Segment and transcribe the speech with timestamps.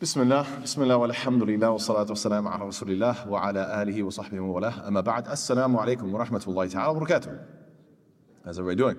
[0.00, 4.88] بسم الله بسم الله والحمد لله والصلاة والسلام على رسول الله وعلى آله وصحبه وله
[4.88, 7.38] أما بعد السلام عليكم ورحمة الله تعالى وبركاته
[8.44, 8.96] How's everybody doing?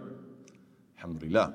[0.98, 1.54] Alhamdulillah.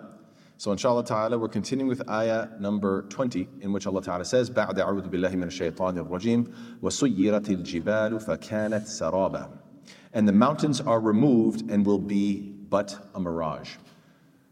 [0.59, 4.79] So inshallah ta'ala we're continuing with ayah number 20 in which Allah ta'ala says بعد
[4.79, 6.47] أعوذ بالله من الشيطان الرجيم
[6.83, 9.49] وسيرت الجبال فكانت سرابا
[10.13, 13.71] And the mountains are removed and will be but a mirage.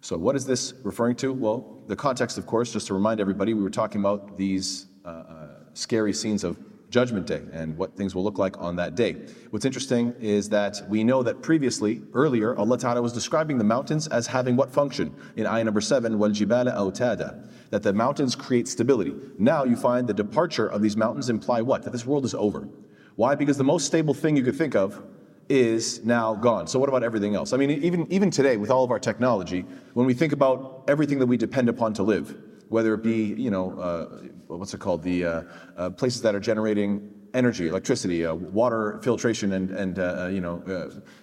[0.00, 1.32] So, what is this referring to?
[1.32, 5.09] Well, the context, of course, just to remind everybody, we were talking about these uh,
[5.09, 6.57] uh, scary scenes of
[6.89, 9.13] Judgment Day and what things will look like on that day.
[9.49, 14.07] What's interesting is that we know that previously, earlier, Allah Ta'ala was describing the mountains
[14.07, 15.13] as having what function?
[15.35, 19.13] In ayah number 7, وَالْجِبَالَ أَوْتَادًا That the mountains create stability.
[19.37, 21.83] Now you find the departure of these mountains imply what?
[21.83, 22.67] That this world is over.
[23.15, 23.35] Why?
[23.35, 25.03] Because the most stable thing you could think of
[25.50, 26.68] is now gone.
[26.68, 27.52] So what about everything else?
[27.52, 31.18] I mean, even, even today, with all of our technology, when we think about everything
[31.18, 32.36] that we depend upon to live,
[32.68, 35.42] whether it be, you know, uh, what's it called, the uh,
[35.76, 40.40] uh, places that are generating energy, electricity, uh, water filtration, and, and uh, uh, you
[40.40, 40.62] know,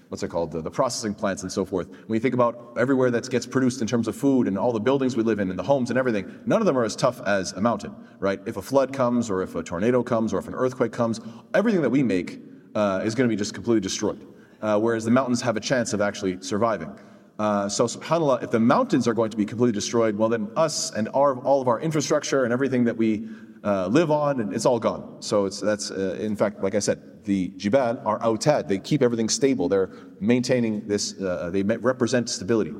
[0.09, 1.87] what's it called, the, the, processing plants and so forth.
[2.07, 4.79] When you think about everywhere that gets produced in terms of food and all the
[4.79, 7.21] buildings we live in and the homes and everything, none of them are as tough
[7.21, 8.41] as a mountain, right?
[8.45, 11.19] If a flood comes or if a tornado comes or if an earthquake comes,
[11.53, 12.39] everything that we make
[12.77, 14.21] uh, is going to be just completely destroyed.
[14.61, 16.91] Uh, whereas the mountains have a chance of actually surviving.
[17.39, 20.91] Uh, so, subhanAllah, if the mountains are going to be completely destroyed, well, then us
[20.91, 23.27] and our, all of our infrastructure and everything that we
[23.63, 25.21] uh, live on, and it's all gone.
[25.21, 28.67] So, it's, that's, uh, in fact, like I said, the jibal are autad.
[28.67, 29.69] They keep everything stable.
[29.69, 32.73] They're maintaining this, uh, they represent stability.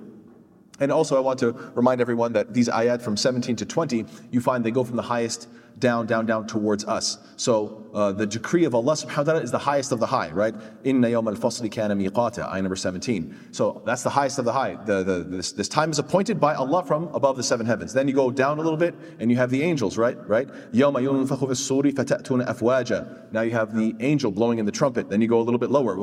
[0.79, 4.41] And also, I want to remind everyone that these ayat from 17 to 20, you
[4.41, 7.17] find they go from the highest down, down, down towards us.
[7.35, 10.29] So uh, the decree of Allah subhanahu wa ta'ala is the highest of the high,
[10.31, 10.55] right?
[10.83, 13.49] In Nayom al-fasli kana miqata, ayah number 17.
[13.51, 14.75] So that's the highest of the high.
[14.85, 17.93] The, the, this, this time is appointed by Allah from above the seven heavens.
[17.93, 20.17] Then you go down a little bit and you have the angels, right?
[20.27, 20.47] Right?
[20.47, 23.31] suri afwaja.
[23.31, 25.09] Now you have the angel blowing in the trumpet.
[25.09, 25.95] Then you go a little bit lower.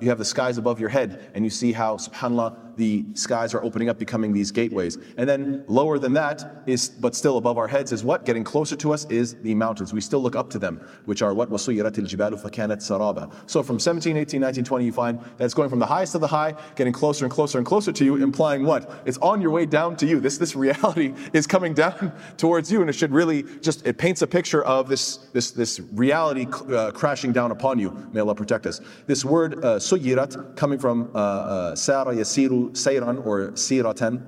[0.00, 3.63] You have the skies above your head and you see how, subhanAllah, the skies are
[3.63, 4.97] opening up, becoming these gateways.
[5.17, 8.25] And then lower than that is, but still above our heads is what?
[8.25, 9.93] Getting closer to us is the mountains.
[9.93, 11.49] We still look up to them, which are what?
[11.49, 15.69] وَصُيِّرَتِ الْجِبَالُ فَكَانَتْ سَرَابًا So from 17, 18, 19, 20, you find that it's going
[15.69, 18.63] from the highest of the high, getting closer and closer and closer to you, implying
[18.63, 18.91] what?
[19.05, 20.19] It's on your way down to you.
[20.19, 24.21] This, this reality is coming down towards you, and it should really just, it paints
[24.21, 27.91] a picture of this, this, this reality uh, crashing down upon you.
[28.11, 28.81] May Allah protect us.
[29.07, 34.22] This word, uh, suyirat, coming from uh, uh, Sara Yasiru sayran or siratan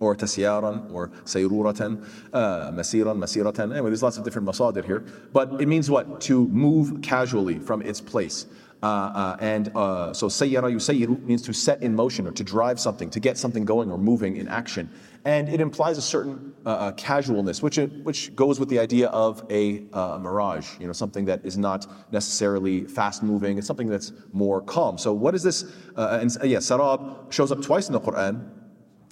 [0.00, 3.72] or tasyaran or sayruratan, uh, masiran, masiratan.
[3.72, 5.00] Anyway, there's lots of different masadir here.
[5.32, 6.20] But it means what?
[6.22, 8.46] To move casually from its place.
[8.82, 12.80] Uh, uh, and uh, so sayyara yusayyiru means to set in motion or to drive
[12.80, 14.88] something, to get something going or moving in action.
[15.26, 19.80] And it implies a certain uh, casualness, which, which goes with the idea of a
[19.92, 24.96] mirage, you know, something that is not necessarily fast moving, it's something that's more calm.
[24.96, 25.64] So what is this?
[25.96, 28.48] and yeah, sarab shows up twice in the Quran.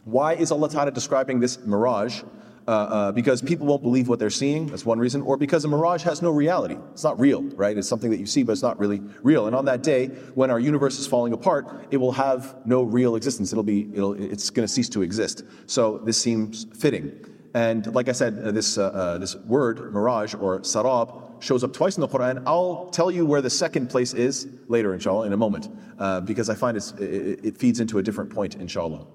[0.04, 2.22] Why is Allah Ta'ala describing this mirage?
[2.68, 4.66] Uh, uh, because people won't believe what they're seeing.
[4.66, 5.22] That's one reason.
[5.22, 6.76] Or because a mirage has no reality.
[6.92, 7.76] It's not real, right?
[7.78, 9.46] It's something that you see, but it's not really real.
[9.46, 13.16] And on that day, when our universe is falling apart, it will have no real
[13.16, 13.52] existence.
[13.52, 15.44] It'll be, it'll, it's going to cease to exist.
[15.66, 17.24] So this seems fitting.
[17.54, 21.72] And like I said, uh, this, uh, uh, this word, mirage or sarab, shows up
[21.72, 22.42] twice in the Quran.
[22.46, 25.68] I'll tell you where the second place is later, inshallah, in a moment,
[25.98, 29.06] uh, because I find it, it feeds into a different point, inshallah.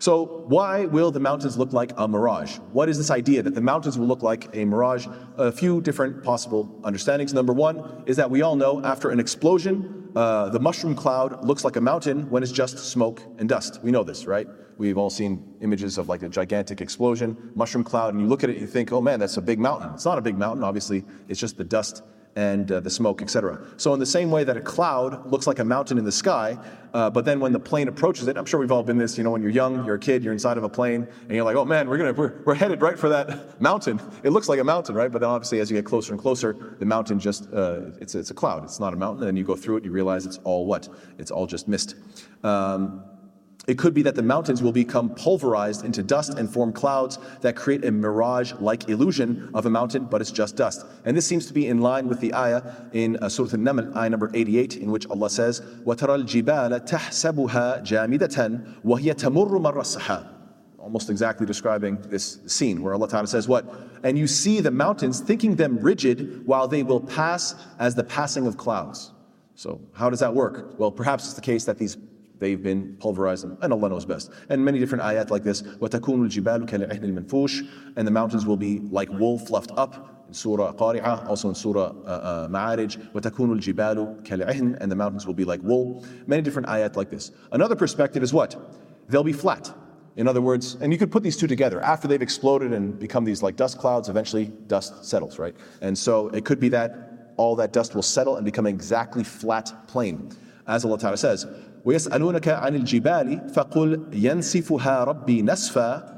[0.00, 2.58] So, why will the mountains look like a mirage?
[2.72, 5.08] What is this idea that the mountains will look like a mirage?
[5.36, 7.34] A few different possible understandings.
[7.34, 11.64] Number one is that we all know after an explosion, uh, the mushroom cloud looks
[11.64, 13.80] like a mountain when it's just smoke and dust.
[13.82, 14.46] We know this, right?
[14.76, 18.50] We've all seen images of like a gigantic explosion, mushroom cloud, and you look at
[18.50, 19.90] it, and you think, oh man, that's a big mountain.
[19.94, 22.04] It's not a big mountain, obviously, it's just the dust
[22.38, 23.58] and uh, the smoke, etc.
[23.78, 26.56] So, in the same way that a cloud looks like a mountain in the sky,
[26.94, 29.24] uh, but then when the plane approaches it, I'm sure we've all been this, you
[29.24, 31.56] know, when you're young, you're a kid, you're inside of a plane, and you're like,
[31.56, 34.00] oh man, we're, gonna, we're, we're headed right for that mountain.
[34.22, 35.10] It looks like a mountain, right?
[35.10, 38.30] But then obviously, as you get closer and closer, the mountain just, uh, it's, it's
[38.30, 39.24] a cloud, it's not a mountain.
[39.24, 40.88] And then you go through it, you realize it's all what?
[41.18, 41.96] It's all just mist.
[42.44, 43.02] Um,
[43.67, 47.55] it could be that the mountains will become pulverized into dust and form clouds that
[47.55, 50.85] create a mirage like illusion of a mountain, but it's just dust.
[51.05, 52.61] And this seems to be in line with the ayah
[52.91, 58.83] in uh, Surah An-Naml, ayah number 88, in which Allah says, وَتَرَى الْجِبَالَ تَحْسَبُهَا جَامِدَةً
[58.83, 60.29] وَهِيَ تَمُرُّ مَرَّ السَّحَابِ
[60.79, 63.65] almost exactly describing this scene where Allah Ta'ala says what?
[64.03, 68.45] And you see the mountains thinking them rigid while they will pass as the passing
[68.45, 69.13] of clouds.
[69.55, 70.77] So how does that work?
[70.77, 71.95] Well, perhaps it's the case that these
[72.39, 74.31] they've been pulverized, and Allah knows best.
[74.49, 78.79] And many different ayat like this, وَتَكُونُ الْجِبَالُ كَالْعِهْنِ الْمَنْفُوشِ And the mountains will be
[78.79, 84.23] like wool fluffed up, in Surah Qari'ah, also in Surah uh, uh, Ma'arij, وَتَكُونُ الْجِبَالُ
[84.23, 86.05] كَالْعِهْنِ And the mountains will be like wool.
[86.27, 87.31] Many different ayat like this.
[87.51, 88.55] Another perspective is what?
[89.09, 89.73] They'll be flat.
[90.15, 91.81] In other words, and you could put these two together.
[91.81, 95.55] After they've exploded and become these like dust clouds, eventually dust settles, right?
[95.81, 99.23] And so it could be that all that dust will settle and become an exactly
[99.23, 100.29] flat plane.
[100.67, 101.47] As Allah Ta'ala says,
[101.85, 106.13] وَيَسْأَلُونَكَ عَنِ الْجِبَالِ فَقُلْ يَنْسِفُهَا رَبِّي نَسْفًا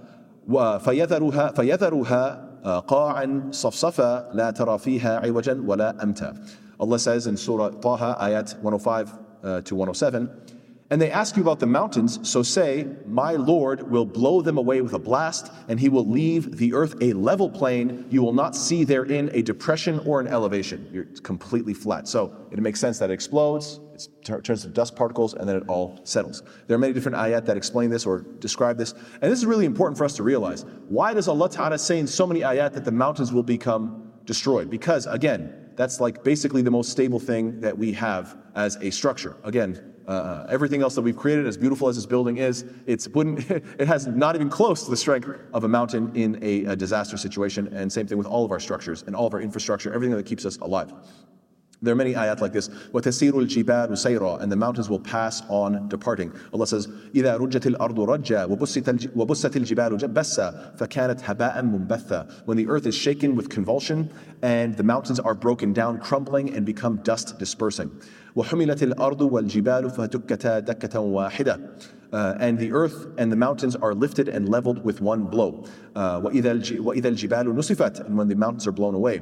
[0.80, 2.46] فيذرها فيذرها
[2.80, 6.34] قاعا صفصفا لا ترى فيها عوجا ولا أمتا.
[6.80, 9.14] Allah says in Surah Taha, ayat 105
[9.44, 10.30] uh, to 107,
[10.92, 14.82] and they ask you about the mountains, so say, My Lord will blow them away
[14.82, 18.06] with a blast, and he will leave the earth a level plain.
[18.12, 20.88] You will not see therein a depression or an elevation.
[20.92, 22.08] You're completely flat.
[22.08, 25.65] So it makes sense that it explodes, it turns to dust particles, and then it
[25.69, 26.43] all settles.
[26.67, 28.93] There are many different ayat that explain this or describe this.
[29.21, 30.65] And this is really important for us to realize.
[30.89, 34.71] Why does Allah Ta'ala say in so many ayat that the mountains will become destroyed?
[34.71, 39.37] Because, again, that's like basically the most stable thing that we have as a structure.
[39.45, 43.49] Again, uh, everything else that we've created, as beautiful as this building is, it's wouldn't,
[43.51, 47.17] it has not even close to the strength of a mountain in a, a disaster
[47.17, 47.69] situation.
[47.69, 50.27] And same thing with all of our structures and all of our infrastructure, everything that
[50.27, 50.93] keeps us alive.
[51.82, 52.70] There are many ayat like this.
[52.70, 56.32] وَتَسِيرُ الْجِبَالُ سَيْرًا And the mountains will pass on departing.
[56.52, 62.88] Allah says, إِذَا رُجَّتِ الْأَرْضُ رَجًّا وَبُسَّتِ الْجِبَالُ جَبَّسًا فَكَانَتْ هَبَاءً مُنْبَثًّا When the earth
[62.88, 64.12] is shaken with convulsion
[64.42, 67.92] and the mountains are broken down, crumbling and become dust dispersing.
[68.36, 71.60] وحملت الأرض والجبال فدكتا دكة واحدة
[72.12, 75.66] uh, and the earth and the mountains are lifted and leveled with one blow.
[75.96, 79.22] Uh, وإذا الجبال نصفت and when the mountains are blown away.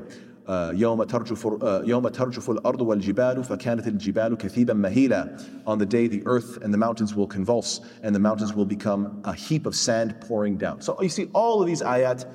[0.49, 1.47] يوم ترجف
[1.85, 5.37] يوم ترجف الأرض والجبال فكانت الجبال كثيبا مهيلا.
[5.65, 9.21] On the day the earth and the mountains will convulse and the mountains will become
[9.23, 10.81] a heap of sand pouring down.
[10.81, 12.25] So you see all of these ayat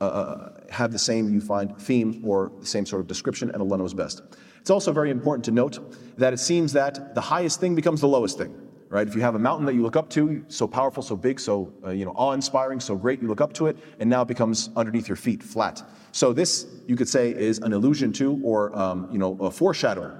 [0.00, 3.60] uh, uh have the same you find theme or the same sort of description and
[3.60, 4.22] Allah knows best.
[4.60, 5.78] It's also very important to note
[6.18, 8.54] that it seems that the highest thing becomes the lowest thing.
[8.89, 9.07] Right?
[9.07, 11.73] If you have a mountain that you look up to, so powerful, so big, so
[11.83, 14.69] uh, you know, awe-inspiring, so great, you look up to it, and now it becomes
[14.75, 15.81] underneath your feet, flat.
[16.11, 20.17] So this, you could say, is an allusion to, or um, you know, a foreshadowing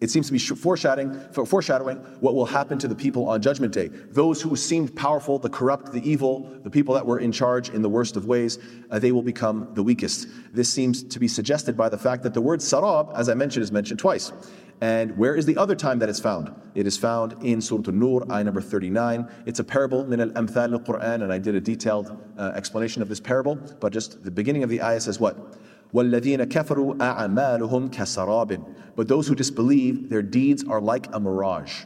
[0.00, 3.88] it seems to be foreshadowing, foreshadowing what will happen to the people on Judgment Day.
[3.88, 7.82] Those who seemed powerful, the corrupt, the evil, the people that were in charge in
[7.82, 8.58] the worst of ways,
[8.90, 10.26] uh, they will become the weakest.
[10.54, 13.62] This seems to be suggested by the fact that the word sarab, as I mentioned,
[13.62, 14.32] is mentioned twice.
[14.81, 16.53] And where is the other time that it's found?
[16.75, 19.27] It is found in Surah An-Nur, ayah number 39.
[19.45, 23.19] It's a parable, min al-amthal al-Quran, and I did a detailed uh, explanation of this
[23.19, 25.57] parable, but just the beginning of the ayah says what?
[25.93, 31.85] وَالَّذِينَ كَفَرُوا أَعْمَالُهُمْ كَسَرَابٍ But those who disbelieve, their deeds are like a mirage.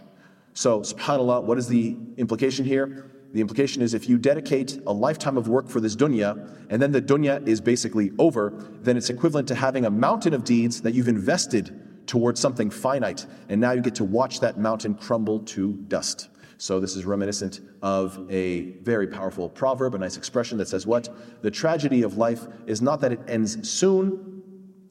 [0.54, 3.12] So, subhanAllah, what is the implication here?
[3.34, 6.92] The implication is if you dedicate a lifetime of work for this dunya, and then
[6.92, 10.96] the dunya is basically over, then it's equivalent to having a mountain of deeds that
[10.96, 15.73] you've invested towards something finite, and now you get to watch that mountain crumble to
[15.89, 16.29] dust.
[16.59, 21.09] So this is reminiscent of a very powerful proverb, a nice expression that says what?
[21.43, 24.43] The tragedy of life is not that it ends soon,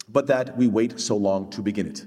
[0.09, 2.05] but that we wait so long to begin it.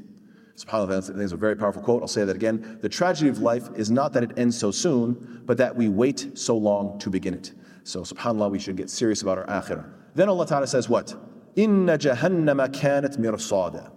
[0.56, 2.02] SubhanAllah, I think it's a very powerful quote.
[2.02, 2.78] I'll say that again.
[2.80, 6.38] The tragedy of life is not that it ends so soon, but that we wait
[6.38, 7.52] so long to begin it.
[7.84, 9.86] So, subhanAllah, we should get serious about our akhirah.
[10.14, 11.14] Then Allah Ta'ala says what?
[11.56, 13.90] Inna jahannama kanat mirsada.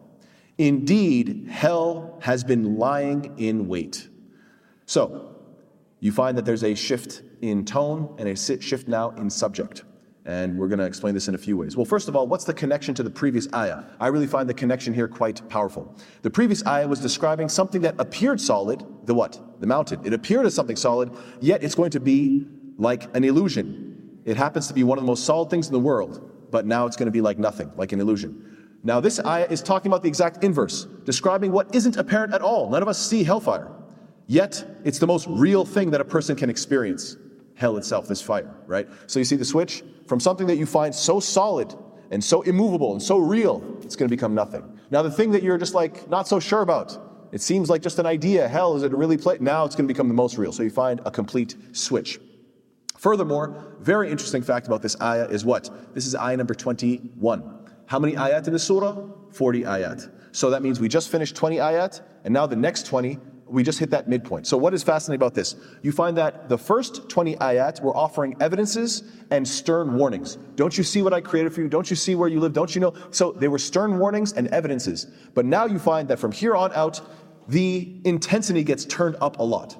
[0.59, 4.09] Indeed, hell has been lying in wait.
[4.85, 5.33] So,
[6.01, 9.85] you find that there's a shift in tone and a shift now in subject.
[10.25, 11.77] And we're going to explain this in a few ways.
[11.77, 13.83] Well, first of all, what's the connection to the previous ayah?
[14.01, 15.95] I really find the connection here quite powerful.
[16.23, 19.61] The previous ayah was describing something that appeared solid, the what?
[19.61, 20.05] The mountain.
[20.05, 22.45] It appeared as something solid, yet it's going to be
[22.77, 24.19] like an illusion.
[24.25, 26.85] It happens to be one of the most solid things in the world, but now
[26.85, 28.58] it's going to be like nothing, like an illusion.
[28.83, 32.69] Now, this ayah is talking about the exact inverse, describing what isn't apparent at all.
[32.69, 33.71] None of us see hellfire.
[34.27, 37.17] Yet, it's the most real thing that a person can experience
[37.55, 38.87] hell itself, this fire, right?
[39.07, 39.83] So you see the switch?
[40.07, 41.75] From something that you find so solid
[42.11, 44.79] and so immovable and so real, it's going to become nothing.
[44.91, 46.97] Now, the thing that you're just like not so sure about,
[47.31, 48.47] it seems like just an idea.
[48.47, 49.37] Hell, is it really play?
[49.39, 50.51] Now it's going to become the most real.
[50.51, 52.19] So you find a complete switch.
[52.97, 55.93] Furthermore, very interesting fact about this ayah is what?
[55.93, 57.58] This is ayah number 21.
[57.89, 58.95] How many ayat in the surah?
[59.31, 60.11] 40 ayat.
[60.31, 63.17] So that means we just finished 20 ayat, and now the next 20
[63.47, 64.45] we just hit that midpoint.
[64.45, 65.55] So, what is fascinating about this?
[65.81, 70.37] You find that the first 20 ayat were offering evidences and stern warnings.
[70.55, 71.67] Don't you see what I created for you?
[71.67, 72.53] Don't you see where you live?
[72.53, 72.93] Don't you know?
[73.09, 75.07] So, they were stern warnings and evidences.
[75.33, 77.01] But now you find that from here on out,
[77.47, 79.75] the intensity gets turned up a lot.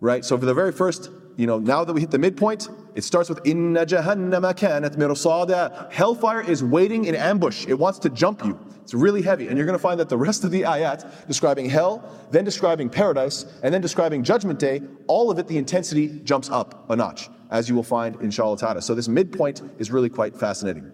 [0.00, 0.24] right?
[0.24, 3.28] So for the very first, you know, now that we hit the midpoint, it starts
[3.28, 5.88] with Inna Jahannama kanat mirsada.
[5.92, 7.64] Hellfire is waiting in ambush.
[7.68, 8.58] It wants to jump you.
[8.82, 9.46] It's really heavy.
[9.46, 12.02] And you're going to find that the rest of the ayat describing hell,
[12.32, 16.90] then describing paradise, and then describing judgment day, all of it, the intensity jumps up
[16.90, 18.82] a notch, as you will find inshallah ta'ala.
[18.82, 20.90] So this midpoint is really quite fascinating.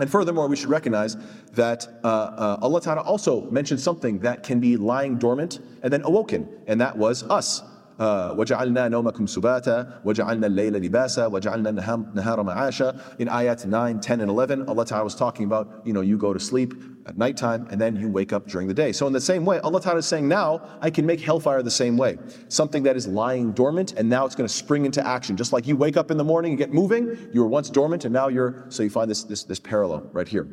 [0.00, 1.18] And furthermore, we should recognize
[1.52, 6.00] that uh, uh, Allah Ta'ala also mentioned something that can be lying dormant and then
[6.02, 7.62] awoken, and that was us.
[8.01, 14.67] وجعلنا نومكم سباتا وجعلنا الليل لباسا وجعلنا النهار معاشا in ayat 9 10 and 11
[14.67, 16.73] Allah Ta'ala was talking about you know you go to sleep
[17.05, 19.59] at nighttime and then you wake up during the day so in the same way
[19.59, 22.17] Allah Ta'ala is saying now I can make hellfire the same way
[22.47, 25.67] something that is lying dormant and now it's going to spring into action just like
[25.67, 27.03] you wake up in the morning and get moving
[27.33, 30.27] you were once dormant and now you're so you find this this, this parallel right
[30.27, 30.47] here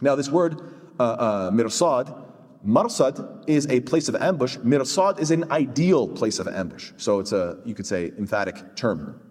[0.00, 0.60] now this word
[0.98, 2.23] uh, uh, mirsad
[2.65, 4.57] Marsad is a place of ambush.
[4.57, 6.91] Mirsad is an ideal place of ambush.
[6.97, 9.21] So it's a, you could say, emphatic term.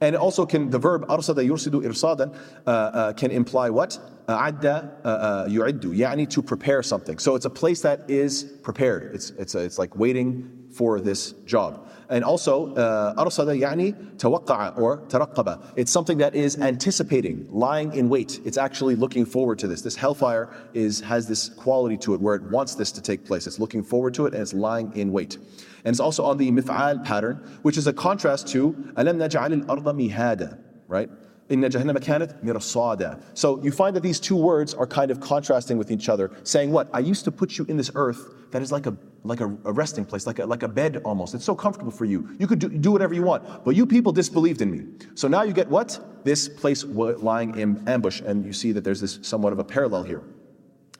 [0.00, 2.34] And also can, the verb arsada yursidu irsadan
[2.66, 3.98] uh, uh, can imply what?
[4.28, 7.18] Adda yu'iddu, yani to prepare something.
[7.18, 9.14] So it's a place that is prepared.
[9.14, 11.88] It's, it's, a, it's like waiting for this job.
[12.08, 12.74] And also,
[13.16, 15.72] arsada yani tawaqqa'a or taraqqaba.
[15.76, 18.40] It's something that is anticipating, lying in wait.
[18.44, 19.82] It's actually looking forward to this.
[19.82, 23.46] This hellfire is, has this quality to it where it wants this to take place.
[23.46, 25.36] It's looking forward to it and it's lying in wait.
[25.84, 29.92] And it's also on the mif'al pattern, which is a contrast to alam naj'al al-arda
[29.92, 31.10] mihada, right?
[31.52, 33.22] Inna jahannama kanat mirsada.
[33.34, 36.72] So you find that these two words are kind of contrasting with each other, saying
[36.72, 36.88] what?
[36.94, 38.20] I used to put you in this earth
[38.52, 41.34] that is like a like a, a resting place, like a, like a bed almost.
[41.34, 42.28] It's so comfortable for you.
[42.38, 43.64] You could do, do whatever you want.
[43.64, 45.06] But you people disbelieved in me.
[45.14, 46.24] So now you get what?
[46.24, 50.02] This place lying in ambush, and you see that there's this somewhat of a parallel
[50.04, 50.22] here.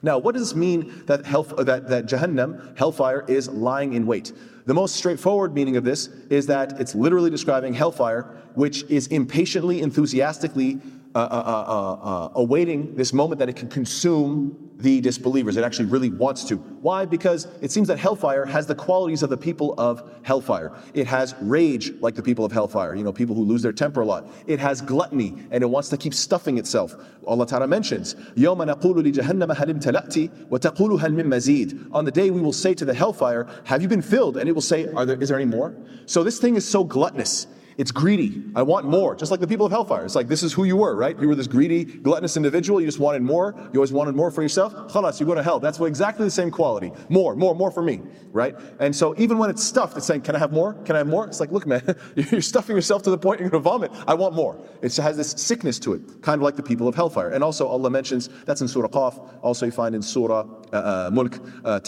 [0.03, 4.33] Now, what does this mean that, hell, that, that Jahannam, hellfire, is lying in wait?
[4.65, 9.81] The most straightforward meaning of this is that it's literally describing hellfire, which is impatiently,
[9.81, 10.81] enthusiastically
[11.14, 11.92] uh, uh, uh,
[12.26, 15.56] uh, awaiting this moment that it can consume the disbelievers.
[15.56, 16.56] It actually really wants to.
[16.56, 17.06] Why?
[17.06, 20.72] Because it seems that hellfire has the qualities of the people of hellfire.
[20.94, 24.02] It has rage like the people of hellfire, you know, people who lose their temper
[24.02, 24.28] a lot.
[24.46, 26.94] It has gluttony and it wants to keep stuffing itself.
[27.26, 32.30] Allah Ta'ala mentions, يَوْمَ نَقُولُ لِجَهَنَّمَ هَلِ امْتَلَأْتِ وَتَقُولُ هَلْ مِن مَزِيدٍ On the day
[32.30, 34.36] we will say to the hellfire, have you been filled?
[34.36, 35.74] And it will say, Are there, is there any more?
[36.06, 37.48] So this thing is so gluttonous.
[37.77, 38.43] It's greedy.
[38.55, 39.15] I want more.
[39.15, 40.05] Just like the people of hellfire.
[40.05, 41.19] It's like this is who you were, right?
[41.19, 42.79] You were this greedy, gluttonous individual.
[42.79, 43.55] You just wanted more.
[43.73, 44.73] You always wanted more for yourself.
[44.91, 45.59] Khalas, you go to hell.
[45.59, 46.91] That's exactly the same quality.
[47.09, 48.01] More, more, more for me,
[48.31, 48.55] right?
[48.79, 50.73] And so even when it's stuffed, it's saying, Can I have more?
[50.85, 51.27] Can I have more?
[51.27, 51.81] It's like, look, man,
[52.15, 53.91] you're stuffing yourself to the point you're going to vomit.
[54.07, 54.57] I want more.
[54.81, 57.29] It has this sickness to it, kind of like the people of hellfire.
[57.29, 59.39] And also Allah mentions, that's in Surah Qaf.
[59.41, 61.79] Also you find in Surah uh, uh, Mulk, uh,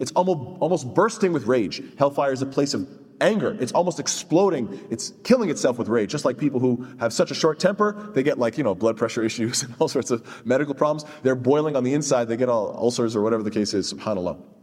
[0.00, 1.82] It's almost, almost bursting with rage.
[1.98, 2.88] Hellfire is a place of
[3.20, 3.56] anger.
[3.60, 4.80] It's almost exploding.
[4.90, 6.10] It's killing itself with rage.
[6.10, 8.96] Just like people who have such a short temper, they get like, you know, blood
[8.96, 11.04] pressure issues and all sorts of medical problems.
[11.22, 12.28] They're boiling on the inside.
[12.28, 13.92] They get all ulcers or whatever the case is.
[13.92, 14.57] SubhanAllah.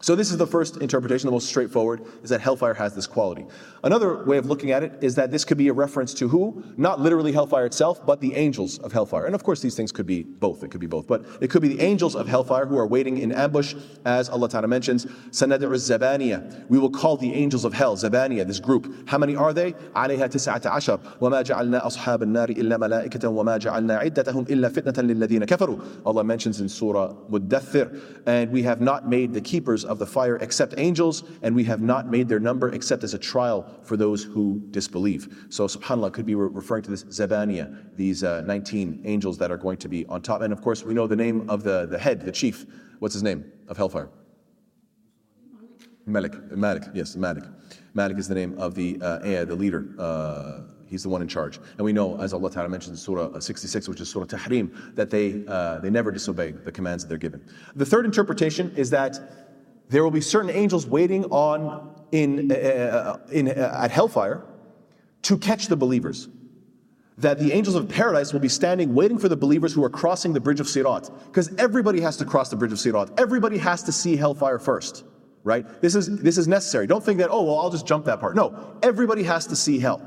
[0.00, 3.46] So this is the first interpretation, the most straightforward, is that hellfire has this quality.
[3.82, 6.62] Another way of looking at it is that this could be a reference to who?
[6.76, 9.24] Not literally hellfire itself, but the angels of hellfire.
[9.24, 10.62] And of course, these things could be both.
[10.62, 11.06] It could be both.
[11.06, 13.74] But it could be the angels of hellfire who are waiting in ambush,
[14.04, 16.68] as Allah Ta'ala mentions, Sanadr Zabaniya.
[16.68, 19.08] We will call the angels of hell, Zabaniya, this group.
[19.08, 19.72] How many are they?
[19.96, 25.44] عليها تسعة عشر وما جعلنا أصحاب النار إلا ملائكة وما جعلنا عدتهم إلا فتنة للذين
[25.44, 25.78] كفروا.
[26.04, 30.37] Allah mentions in Surah Muddathir, and we have not made the keepers of the fire
[30.37, 34.23] except angels, and we have not made their number except as a trial for those
[34.23, 35.47] who disbelieve.
[35.49, 39.57] So, subhanAllah, could be re- referring to this Zabaniya, these uh, 19 angels that are
[39.57, 40.41] going to be on top.
[40.41, 42.65] And of course, we know the name of the, the head, the chief.
[42.99, 44.09] What's his name of hellfire?
[46.05, 46.51] Malik.
[46.51, 47.43] Malik, yes, Malik.
[47.93, 49.89] Malik is the name of the uh, the leader.
[49.99, 51.59] Uh, he's the one in charge.
[51.77, 55.09] And we know, as Allah Ta'ala mentions in Surah 66, which is Surah Tahrim, that
[55.09, 57.41] they, uh, they never disobey the commands that they're given.
[57.75, 59.19] The third interpretation is that
[59.89, 64.43] there will be certain angels waiting on in, uh, uh in, uh, at hellfire
[65.23, 66.29] to catch the believers.
[67.17, 70.31] That the angels of paradise will be standing waiting for the believers who are crossing
[70.31, 71.09] the bridge of Sirat.
[71.25, 73.19] Because everybody has to cross the bridge of Sirat.
[73.19, 75.03] Everybody has to see hellfire first,
[75.43, 75.65] right?
[75.81, 76.87] This is, this is necessary.
[76.87, 78.35] Don't think that, oh, well, I'll just jump that part.
[78.37, 80.01] No, everybody has to see hell.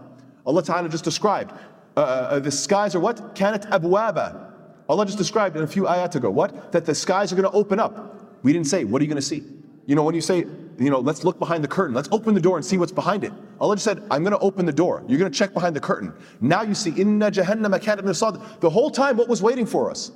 [0.47, 1.53] Allah Ta'ala just described
[1.97, 3.35] uh, uh, the skies are what?
[3.35, 4.51] Kanat abwaba.
[4.89, 6.73] Allah just described in a few ayat ago what?
[6.73, 8.41] That the skies are going to open up.
[8.43, 9.43] We didn't say, what are you going to see?
[9.87, 10.39] You know, when you say,
[10.79, 13.25] you know, let's look behind the curtain, let's open the door and see what's behind
[13.25, 13.33] it.
[13.61, 15.03] Allah just said, I'm going to open the door.
[15.09, 16.13] You're going to check behind the curtain.
[16.41, 20.13] Now you see, Inna Jahannam kanat The whole time, what was waiting for us?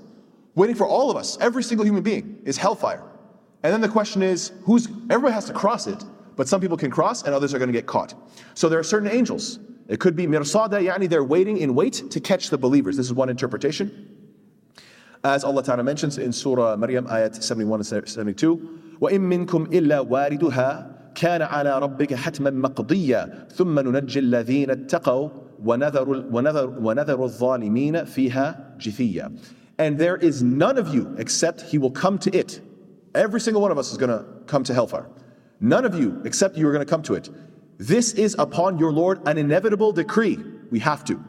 [0.54, 3.02] Waiting for all of us, every single human being, is hellfire.
[3.62, 6.02] And then the question is, who's, everybody has to cross it,
[6.36, 8.14] But some people can cross and others are going to get caught.
[8.54, 9.58] So there are certain angels.
[9.88, 12.96] It could be mirsada, yani they're waiting in wait to catch the believers.
[12.96, 14.12] This is one interpretation.
[15.24, 20.91] As Allah Ta'ala mentions in Surah Maryam, ayat 71 and 72, وَإِن مِّنكُمْ إِلَّا وَارِدُهَا
[21.15, 25.29] كان على ربك حتما مقضيا ثم ننجي الذين اتقوا
[25.65, 29.31] ونذر, ونذر, ونذر الظالمين فيها جثيا
[29.77, 32.61] And there is none of you except he will come to it.
[33.15, 35.09] Every single one of us is going to come to hellfire.
[35.59, 37.29] None of you except you are going to come to it.
[37.77, 40.37] This is upon your Lord an inevitable decree.
[40.69, 41.19] We have to.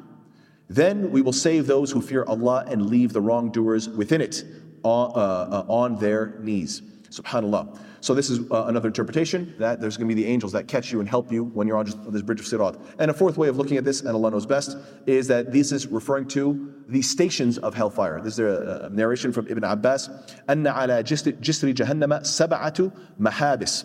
[0.68, 4.44] Then we will save those who fear Allah and leave the wrongdoers within it
[4.82, 6.82] on, uh, uh, on their knees.
[7.10, 7.78] Subhanallah.
[8.00, 10.90] So this is uh, another interpretation that there's going to be the angels that catch
[10.90, 12.80] you and help you when you're on just, this bridge of Sirat.
[12.98, 15.72] And a fourth way of looking at this, and Allah knows best, is that this
[15.72, 18.20] is referring to the stations of hellfire.
[18.22, 20.08] This is a, a narration from Ibn Abbas.
[20.48, 23.84] أن على جسر جهنم سبعة محابس.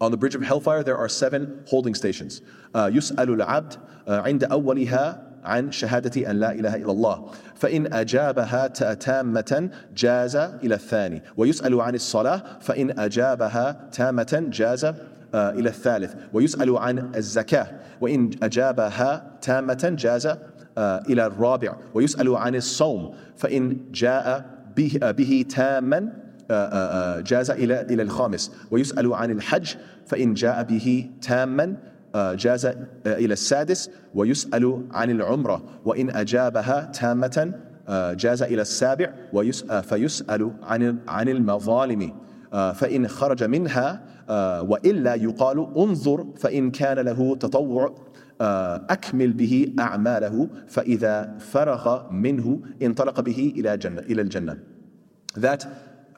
[0.00, 2.42] On the bridge of hellfire, there are seven holding stations.
[2.74, 7.31] يسأل العبد عند أولها عن شهادة أن لا إله إلا الله.
[7.55, 11.23] فإن أجابها تامة جاز إلى الثاني.
[11.37, 14.85] ويسأل عن الصلاة فإن أجابها تامة جاز
[15.33, 16.15] إلى الثالث.
[16.33, 17.67] ويسأل عن الزكاة
[18.01, 20.27] وإن أجابها تامة جاز
[20.77, 21.75] إلى الرابع.
[21.93, 24.45] ويسأل عن الصوم فإن جاء
[24.77, 26.09] به, به تاما
[27.21, 28.51] جاز إلى إلى الخامس.
[28.71, 31.75] ويسأل عن الحج فإن جاء به تاما
[32.15, 32.65] جاز
[33.05, 37.53] إلى السادس ويسأل عن العمرة وإن أجابها تامة
[38.13, 39.13] جاز إلى السابع
[39.81, 42.13] فيسأل عن عن المظالم
[42.51, 44.01] فإن خرج منها
[44.61, 47.95] وإلا يقال انظر فإن كان له تطوع
[48.89, 54.57] أكمل به أعماله فإذا فرغ منه انطلق به إلى جنة إلى الجنة.
[55.37, 55.67] That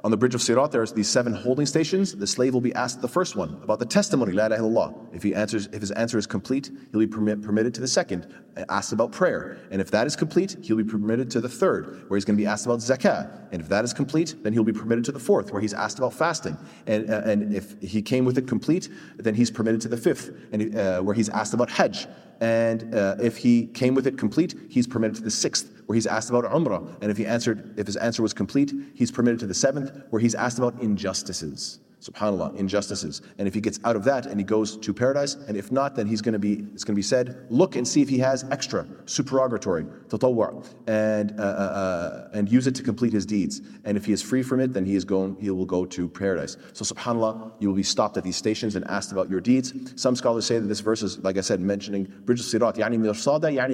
[0.04, 2.16] On the bridge of Sirat, there's these seven holding stations.
[2.16, 5.16] The slave will be asked the first one about the testimony, La ilaha illallah.
[5.16, 8.34] If, he answers, if his answer is complete, he'll be permit, permitted to the second,
[8.70, 9.60] asked about prayer.
[9.70, 12.42] And if that is complete, he'll be permitted to the third, where he's going to
[12.42, 13.48] be asked about zakah.
[13.52, 16.00] And if that is complete, then he'll be permitted to the fourth, where he's asked
[16.00, 16.58] about fasting.
[16.88, 20.32] And, uh, and if he came with it complete, then he's permitted to the fifth,
[20.52, 22.08] and, uh, where he's asked about hajj.
[22.40, 26.08] And uh, if he came with it complete, he's permitted to the sixth, where he's
[26.08, 26.98] asked about Umrah.
[27.00, 30.20] And if he answered, if his answer was complete, he's permitted to the seventh, where
[30.20, 31.80] he's asked about injustices.
[32.02, 33.22] Subhanallah, injustices.
[33.38, 35.96] And if he gets out of that and he goes to paradise, and if not,
[35.96, 38.18] then he's going to be, it's going to be said, look and see if he
[38.18, 43.62] has extra, supererogatory, tatawwa, and, uh, uh, uh, and use it to complete his deeds.
[43.86, 46.08] And if he is free from it, then he is going, he will go to
[46.08, 46.58] paradise.
[46.74, 49.72] So subhanallah, you will be stopped at these stations and asked about your deeds.
[49.96, 52.98] Some scholars say that this verse is, like I said, mentioning Bridge Sirat, yani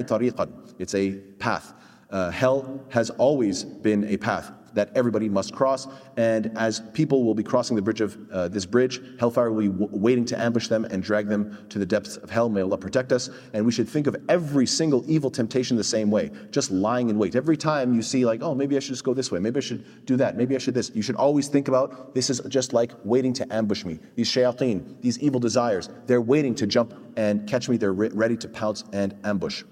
[0.06, 0.74] tariqan.
[0.78, 1.72] It's a path.
[2.10, 5.88] Uh, hell has always been a path that everybody must cross.
[6.16, 9.68] And as people will be crossing the bridge of uh, this bridge, hellfire will be
[9.68, 12.48] w- waiting to ambush them and drag them to the depths of hell.
[12.48, 13.30] May Allah protect us.
[13.52, 17.18] And we should think of every single evil temptation the same way, just lying in
[17.18, 17.34] wait.
[17.34, 19.60] Every time you see, like, oh, maybe I should just go this way, maybe I
[19.60, 22.72] should do that, maybe I should this, you should always think about this is just
[22.72, 23.98] like waiting to ambush me.
[24.14, 28.36] These shayateen, these evil desires, they're waiting to jump and catch me, they're re- ready
[28.36, 29.64] to pounce and ambush.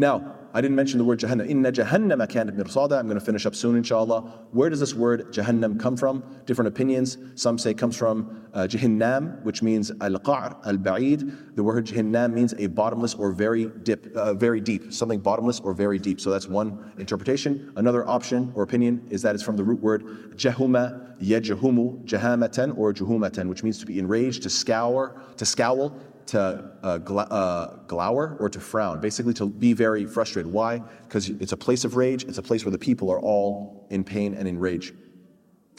[0.00, 1.48] Now, I didn't mention the word Jahannam.
[1.48, 2.98] Inna Jahannam kanat mirsada.
[2.98, 4.20] I'm going to finish up soon, inshallah.
[4.52, 6.22] Where does this word Jahannam come from?
[6.46, 7.18] Different opinions.
[7.34, 11.56] Some say it comes from uh, Jahannam, which means al-qa'r, al-ba'id.
[11.56, 15.74] The word Jahannam means a bottomless or very deep, uh, very deep, something bottomless or
[15.74, 16.20] very deep.
[16.20, 17.72] So that's one interpretation.
[17.76, 22.94] Another option or opinion is that it's from the root word Jahuma, yajahumu, jahamatan or
[22.94, 25.90] juhumatan, which means to be enraged, to scour, to scowl,
[26.27, 30.51] to uh, gl- uh, glower or to frown, basically to be very frustrated.
[30.51, 30.79] Why?
[30.79, 34.03] Because it's a place of rage, it's a place where the people are all in
[34.03, 34.93] pain and in rage.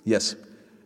[0.04, 0.36] Yes.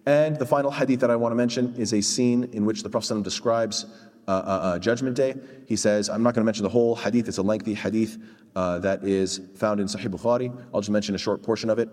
[0.07, 2.88] And the final hadith that I want to mention is a scene in which the
[2.88, 3.87] Prophet describes
[4.26, 5.35] uh, uh, uh, Judgment Day.
[5.66, 8.18] He says, I'm not going to mention the whole hadith, it's a lengthy hadith
[8.54, 10.54] uh, that is found in Sahih Bukhari.
[10.72, 11.88] I'll just mention a short portion of it.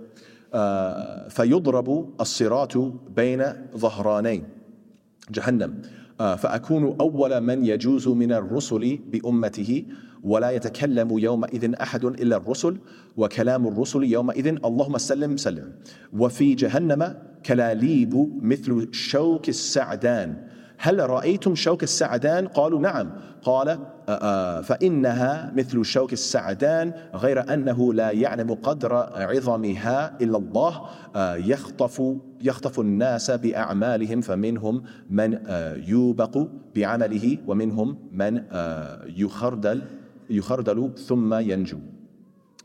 [1.29, 2.77] فيضرب الصراط
[3.15, 4.43] بين ظهراني
[5.31, 5.81] جهنم
[6.20, 9.84] فأكون أول من يجوز من الرسل بأمته
[10.22, 12.76] ولا يتكلم يومئذ أحد إلا الرسل
[13.16, 15.72] وكلام الرسل يومئذ اللهم سلم سلم.
[16.12, 17.14] وفي جهنم
[17.46, 20.49] كلاليب مثل شوك السعدان.
[20.82, 23.10] هل رأيتم شوك السعدان؟ قالوا نعم
[23.42, 30.80] قال آه، آه، فإنها مثل شوك السعدان غير أنه لا يعلم قدر عظمها إلا الله
[31.16, 32.02] آه، يخطف
[32.42, 35.38] يخطف الناس بأعمالهم فمنهم من
[35.76, 38.42] يوبق بعمله ومنهم من
[39.06, 39.82] يخردل
[40.30, 41.78] يخردل ثم ينجو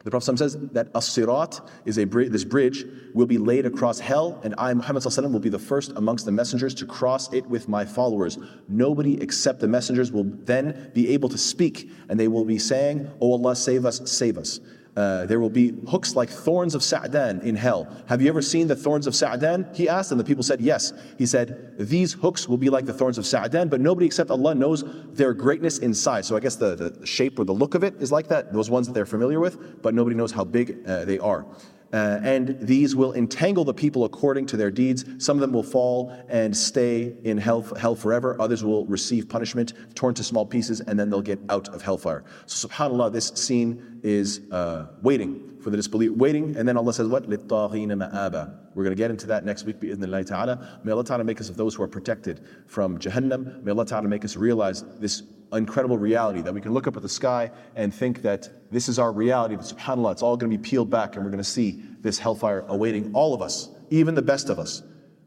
[0.06, 4.54] The Prophet says that as-sirat is a this bridge will be laid across hell, and
[4.56, 8.38] I, Muhammad will be the first amongst the messengers to cross it with my followers.
[8.70, 13.10] Nobody except the messengers will then be able to speak, and they will be saying,
[13.20, 14.60] Oh Allah, save us, save us.
[14.96, 17.88] Uh, there will be hooks like thorns of Sa'dan in hell.
[18.08, 19.76] Have you ever seen the thorns of Sa'dan?
[19.76, 20.94] He asked, and the people said, Yes.
[21.18, 24.56] He said, These hooks will be like the thorns of Sa'dan, but nobody except Allah
[24.56, 26.24] knows their greatness inside.
[26.24, 28.70] So I guess the, the shape or the look of it is like that, those
[28.70, 31.46] ones that they're familiar with, but nobody knows how big uh, they are.
[31.94, 35.06] Uh, and these will entangle the people according to their deeds.
[35.18, 38.36] Some of them will fall and stay in hell, hell forever.
[38.40, 42.24] Others will receive punishment, torn to small pieces, and then they'll get out of hellfire.
[42.46, 47.08] So, subhanAllah, this scene is uh, waiting for the disbelief, waiting, and then Allah says,
[47.08, 47.28] What?
[47.28, 49.82] We're going to get into that next week.
[49.82, 53.64] May Allah ta'ala make us of those who are protected from Jahannam.
[53.64, 55.24] May Allah ta'ala make us realize this
[55.58, 59.00] incredible reality that we can look up at the sky and think that this is
[59.00, 61.50] our reality, but subhanAllah, it's all going to be peeled back and we're going to
[61.50, 64.84] see this hellfire awaiting all of us, even the best of us.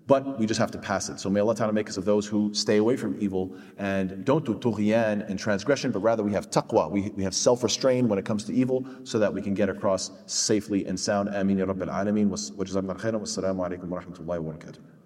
[0.06, 1.20] But we just have to pass it.
[1.20, 4.42] So may Allah Ta'ala make us of those who stay away from evil and don't
[4.42, 6.90] do tughyan and transgression, but rather we have taqwa.
[6.90, 9.68] We, we have self restraint when it comes to evil so that we can get
[9.68, 11.28] across safely and sound.
[11.28, 12.28] Ameen ya Rabbil Alameen.
[12.28, 13.20] Wa jazakumullah khairan.
[13.20, 14.97] Wassalamu alaikum wa rahmatullahi wa barakatuh.